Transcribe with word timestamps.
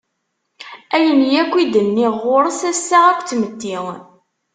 Ayen 0.95 1.21
yakk 1.31 1.53
i 1.57 1.63
d-nniɣ, 1.73 2.13
ɣur-s 2.23 2.59
assaɣ 2.71 3.05
akked 3.09 3.27
tmetti. 3.29 3.77